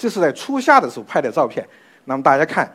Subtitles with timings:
[0.00, 1.62] 这是在初夏的时候拍的照片。
[2.06, 2.74] 那么大家看，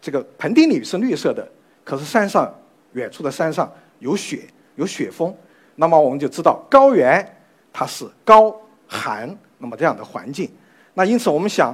[0.00, 1.48] 这个盆地里是绿色的，
[1.84, 2.52] 可是山上
[2.94, 4.40] 远处的山上有雪，
[4.74, 5.32] 有雪峰。
[5.76, 7.24] 那么我们就知道高原
[7.72, 8.52] 它是高
[8.88, 10.50] 寒，那么这样的环境。
[10.94, 11.72] 那因此我们想，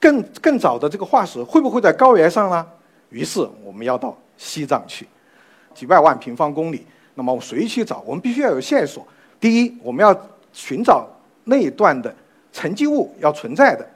[0.00, 2.66] 更更早的这个化石会不会在高原上呢？
[3.10, 5.06] 于是我们要到西藏去，
[5.72, 6.84] 几百万平方公里。
[7.14, 8.02] 那么我随去找？
[8.04, 9.06] 我们必须要有线索。
[9.38, 11.08] 第一，我们要寻找
[11.44, 12.12] 那一段的
[12.52, 13.88] 沉积物要存在的。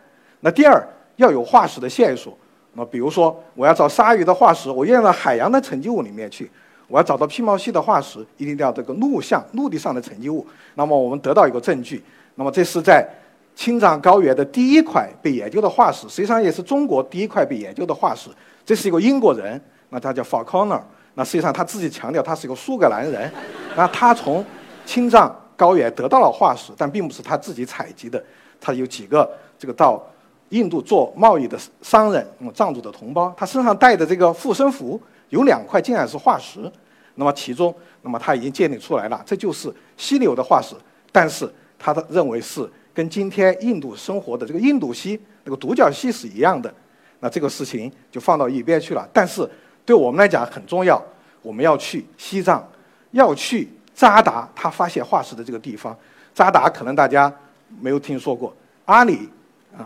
[0.45, 2.37] 那第二，要有化石的线索。
[2.75, 6.45] 那比如说，我要找鲨鱼的化石，我要到海洋的沉积物里面去；
[6.87, 10.47] 我要找到披毛犀的化石，一定要这个陆相陆地上的沉积物。
[10.75, 12.05] 那么我们得到一个证据。
[12.35, 13.09] 那么这是在
[13.55, 18.29] 青藏高原的第一块被研究的化石，实际上也是中国第一块被研究的化石。
[18.67, 20.83] 这是一个英国人，那他叫 Falconer。
[21.15, 23.33] 那实际上他自己强调他是一个苏格兰人。
[23.75, 24.45] 那他从
[24.85, 28.23] 青藏高原得到了化石，但并不是他自己采集的。
[28.61, 29.27] 他有几个
[29.59, 30.05] 这个到。
[30.51, 35.01] 印度做贸易的商人，那么藏族的同胞，他身上带的这个护身符
[35.31, 36.71] 有两块竟然是化石，
[37.17, 40.77] 那么其中，那么他已经鉴定出来了，这就是犀牛的化石，
[41.11, 46.73] 但是他的认为是跟今天印度生活的这个印度犀那个独角蜥是一样的，
[47.21, 49.09] 那这个事情就放到一边去了。
[49.13, 49.49] 但是
[49.85, 51.03] 对我们来讲很重要，
[51.43, 52.65] 我们要去西藏，
[53.11, 55.97] 要去扎达他发现化石的这个地方。
[56.33, 57.33] 扎达可能大家
[57.81, 59.29] 没有听说过，阿里。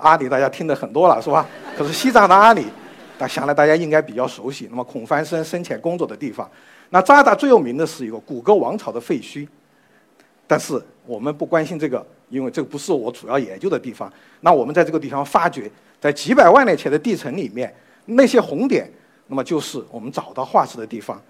[0.00, 1.46] 阿里大家听的很多了，是吧？
[1.76, 2.66] 可是西藏的阿里，
[3.18, 4.66] 那想来大家应该比较熟悉。
[4.70, 6.48] 那么孔繁森生前工作的地方，
[6.90, 9.48] 那扎达最有名的是一个古格王朝的废墟。
[10.46, 14.12] 但是我们不关心这个，因为这个不是我主要研究的地方。
[14.40, 17.74] 那我们在这个地方发掘，在几百万年前的地层里面，
[18.06, 18.90] 那些红点，
[19.26, 21.20] 那么就是我们找到化石的地方。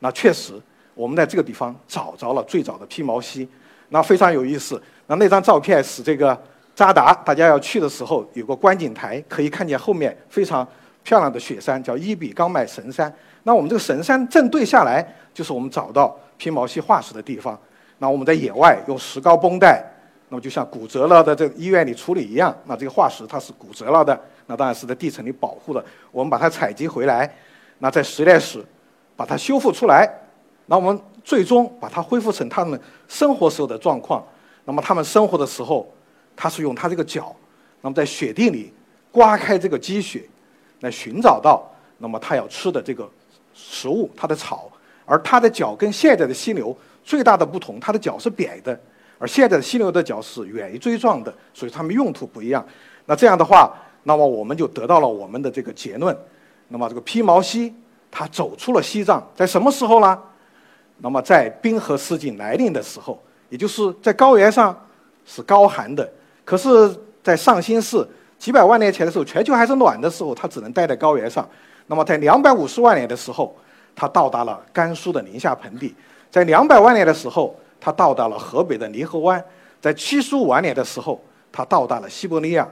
[0.00, 0.52] 那确实，
[0.94, 3.48] 我们在这个地方找着了最早的披毛犀，
[3.88, 4.82] 那非常有意思。
[5.06, 6.38] 那那张照片是这个。
[6.74, 10.66] 扎达，大家要去的时候有个观景台，可以看见后面非常
[11.02, 13.12] 漂亮的雪山，叫伊比冈麦神山。
[13.42, 17.58] 那我们这个神山正对下来，就是我们找到披毛犀化石的地方。
[17.98, 19.84] 那我们在野外用石膏绷带，
[20.30, 22.56] 那么就像骨折了的这个医院里处理一样。
[22.64, 25.84] 那这个化石它是骨折了的，那当然是在地层里保护的。
[26.10, 27.30] 我们把它采集回来，
[27.80, 28.64] 那在实验室
[29.14, 30.08] 把它修复出来，
[30.66, 34.24] 那我们最终把它恢复成他们生活时候的状况。
[34.64, 35.86] 那么他们生活的时候。
[36.36, 37.34] 他是用他这个脚，
[37.80, 38.72] 那么在雪地里
[39.10, 40.24] 刮开这个积雪，
[40.80, 43.08] 来寻找到那么他要吃的这个
[43.54, 44.70] 食物，它的草。
[45.04, 48.80] 而他的脚跟现在的犀牛最大的不同，它的脚是扁的，
[49.18, 52.64] 而现在的犀牛的脚是圆锥状的，所以它们用途不一样。
[53.04, 56.16] 那这样的话，那么我们就得到了我们的这个结论。
[56.68, 57.74] 那么这个披毛犀
[58.12, 60.18] 它走出了西藏，在什么时候呢？
[60.98, 64.88] 那么在冰河世纪来临的时候，也就是在高原上
[65.26, 66.10] 是高寒的。
[66.44, 68.06] 可是，在上新世
[68.38, 71.48] 几百万年前的时候，全球还是暖的时候，它只能待在高原上。
[71.86, 73.54] 那么，在两百五十万年的时候，
[73.94, 75.94] 它到达了甘肃的宁夏盆地；
[76.30, 79.40] 在两百万年的时候，它到达了河北的泥河湾；
[79.80, 81.20] 在七十五万年的时候，
[81.52, 82.68] 它到达了西伯利亚。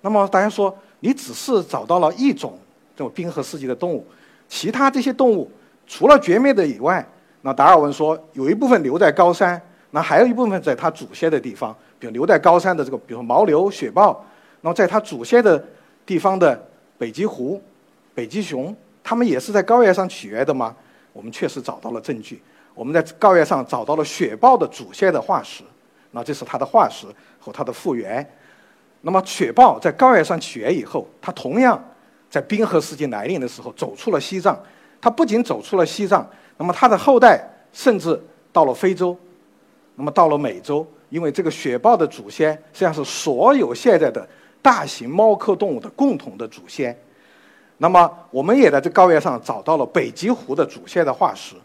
[0.00, 2.58] 那么，大家说，你只是找到了一种
[2.96, 4.06] 这种冰河世纪的动物，
[4.48, 5.50] 其他这些动物
[5.86, 7.06] 除了绝灭的以外，
[7.42, 9.60] 那达尔文说，有一部分留在高山，
[9.90, 11.76] 那还有一部分在它祖先的地方。
[11.98, 14.24] 比如留在高山的这个，比如牦牛、雪豹，
[14.62, 15.62] 那么在它祖先的
[16.06, 16.58] 地方的
[16.96, 17.62] 北极狐、
[18.14, 18.74] 北极熊，
[19.04, 20.74] 它们也是在高原上起源的吗？
[21.12, 22.40] 我们确实找到了证据，
[22.74, 25.62] 我们在高原上找到了雪豹的祖先的化石，
[26.12, 27.06] 那这是它的化石
[27.38, 28.26] 和它的复原。
[29.02, 31.78] 那么雪豹在高原上起源以后，它同样
[32.30, 34.58] 在冰河世纪来临的时候走出了西藏，
[35.02, 36.26] 它不仅走出了西藏，
[36.56, 38.18] 那么它的后代甚至
[38.52, 39.14] 到了非洲，
[39.94, 40.86] 那么到了美洲。
[41.08, 44.24] 因为这个雪豹的祖先实际上是所有现在的
[44.62, 46.96] 大型猫科动物的共同的祖先。
[47.78, 51.56] 那么，我们也在这高原上找到了北极狐的祖先的化石。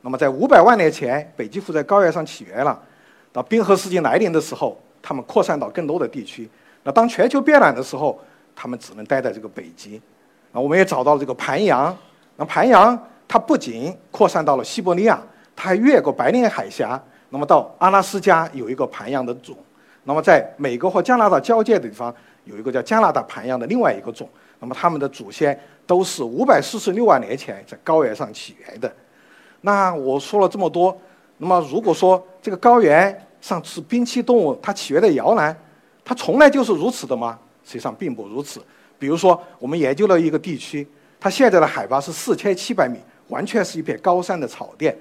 [0.00, 2.80] 那么，在五百万年前，北极狐在高原上起源了。
[3.30, 6.48] 到冰河世纪来临的时候，它们扩散到更多的地区。
[6.82, 8.18] 那当全球变暖的时候，
[8.56, 10.00] 它们只能待在这个北极。
[10.50, 11.94] 那我们也找到了这个盘羊。
[12.36, 12.98] 那盘羊
[13.28, 15.20] 它不仅扩散到了西伯利亚，
[15.54, 16.98] 它还越过白令海峡。
[17.34, 19.56] 那么到阿拉斯加有一个盘羊的种，
[20.04, 22.14] 那么在美国和加拿大交界的地方
[22.44, 24.28] 有一个叫加拿大盘羊的另外一个种，
[24.60, 28.94] 那么它们的祖先都是五百四十六万年前在高原上起源的。
[29.62, 30.96] 那我说了这么多，
[31.38, 35.56] 那么如果说这个高原上是冰期动物它起源的摇篮，
[36.04, 37.36] 它从来就是如此的吗？
[37.64, 38.62] 实际上并不如此。
[38.96, 40.86] 比如说，我们研究了一个地区，
[41.18, 44.96] 它现在的海拔是四千七百米，完全是一片高山的草甸。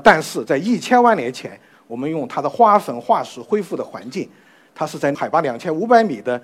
[0.00, 4.28] 但是在一千万年前，我们用它的花粉化石恢复的环境，
[4.74, 6.40] 它是在海拔两千五百米的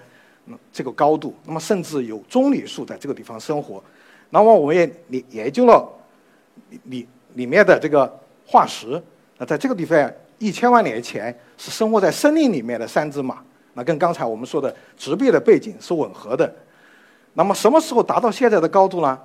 [0.72, 3.82] 这个高度，那么甚至有棕榈树在这个地方生活。
[4.30, 5.86] 那么我们也研研究了
[6.84, 9.02] 里里面的这个化石，
[9.38, 13.38] 那在这个地方一千万年前是生活在森林里面的三只马。
[13.74, 16.52] 那跟刚才我们说的植被的背景是吻合的。
[17.34, 19.18] 那么什么时候达到现在的高度呢？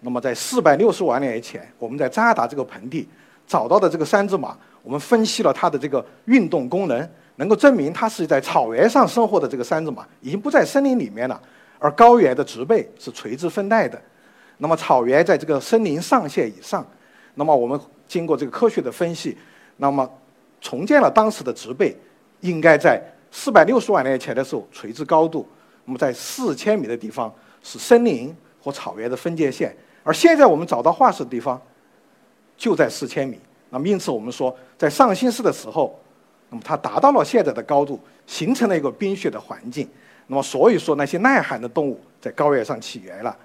[0.00, 3.08] 那么在四百六十万年前，我们在扎达这个盆地
[3.46, 11.40] 找到的这个三只马，我们分析了它的这个运动功能，能够证明它是在草原上生活的这个三只马已经不在森林里面了，
[11.78, 14.00] 而高原的植被是垂直分带的。
[14.58, 16.86] 那么草原在这个森林上限以上，
[17.34, 17.78] 那么我们
[18.08, 19.36] 经过这个科学的分析，
[19.76, 20.10] 那么
[20.60, 21.96] 重建了当时的植被，
[22.40, 23.02] 应该在。
[23.32, 25.46] 四百六十万年前的时候，垂直高度，
[25.84, 27.30] 那么在四千米的地方
[27.62, 31.60] 是森林和草原的分界线，而现在我们找到化石的地方
[32.56, 33.38] 就在四千米。
[33.70, 35.98] 那么因此我们说，在上新世的时候，
[36.50, 39.88] 那么它达到了现在的高度，形成了一个冰雪的环境。
[40.26, 43.36] 那么所以说那些耐寒的动物在高原上起源了。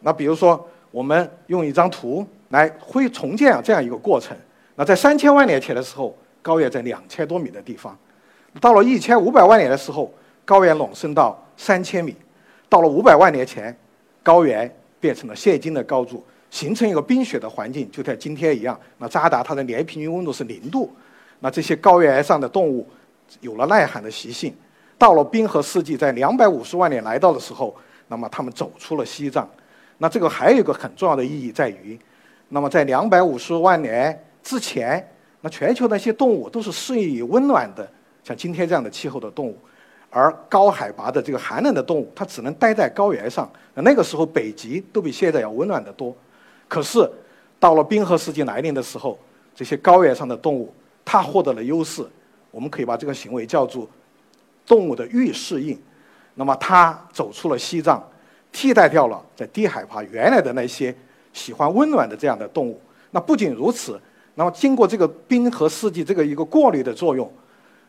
[0.00, 4.36] 那比如说我们用一张图来会重建啊这样一个过程。
[4.74, 7.96] 那在三千万年前的时候，高原在两千多米的地方。
[8.60, 10.12] 到了一千五百万年的时候，
[10.44, 12.12] 高原隆升到三千米；
[12.68, 13.76] 到了五百万年前，
[14.22, 18.78] 高原变成了现今的高度，形成一个冰雪的环境，就像今天一样。
[18.98, 20.90] 那扎达它的年平均温度是零度，
[21.40, 22.86] 那这些高原上的动物
[23.40, 24.54] 有了耐寒的习性。
[24.98, 27.76] 到了冰河世纪，在两百五十万年来到的时候，
[28.08, 29.46] 那么它们走出了西藏。
[29.98, 31.98] 那这个还有一个很重要的意义在于，
[32.48, 35.06] 那么在两百五十万年之前，
[35.42, 37.86] 那全球那些动物都是适应于温暖的。
[38.24, 39.58] 像今天这样的气候的动物，
[40.08, 43.50] 而高海拔的这个寒冷的动物，它只能待在高原上。
[43.74, 46.16] 那那个时候，北极都比现在要温暖得多。
[46.68, 47.08] 可是，
[47.58, 49.18] 到了冰河世纪来临的时候，
[49.54, 50.72] 这些高原上的动物，
[51.04, 52.06] 它获得了优势。
[52.50, 53.88] 我们可以把这个行为叫做
[54.66, 55.78] 动物的预适应。
[56.34, 58.02] 那么，它走出了西藏，
[58.50, 60.94] 替代掉了在低海拔原来的那些
[61.32, 62.80] 喜欢温暖的这样的动物。
[63.10, 64.00] 那不仅如此，
[64.34, 67.30] 那么经过这个冰河世纪这个一个过滤的作用。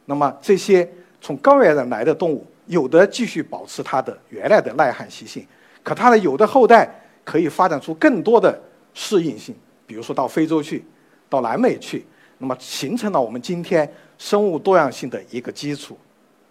[0.06, 0.90] 那么这些
[1.20, 5.46] 从高原上来的动物，有的继续保持它的原来的耐旱习性，
[5.84, 6.90] 可它的有的后代
[7.26, 8.58] 可以发展出更多的
[9.00, 9.56] 适应性，
[9.86, 10.84] 比如说到非洲去，
[11.30, 12.04] 到南美去，
[12.40, 15.96] 那么形成了我们今天生物多样性的一个基础。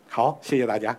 [0.09, 0.97] 好，谢谢大家。